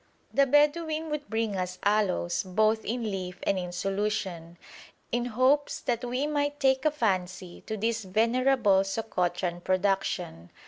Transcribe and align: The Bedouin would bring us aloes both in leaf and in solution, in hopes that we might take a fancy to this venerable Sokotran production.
The 0.33 0.47
Bedouin 0.47 1.11
would 1.11 1.29
bring 1.29 1.55
us 1.55 1.77
aloes 1.83 2.41
both 2.41 2.83
in 2.83 3.03
leaf 3.03 3.37
and 3.43 3.59
in 3.59 3.71
solution, 3.71 4.57
in 5.11 5.25
hopes 5.25 5.79
that 5.81 6.03
we 6.03 6.25
might 6.25 6.59
take 6.59 6.85
a 6.85 6.89
fancy 6.89 7.61
to 7.67 7.77
this 7.77 8.03
venerable 8.03 8.83
Sokotran 8.83 9.63
production. 9.63 10.49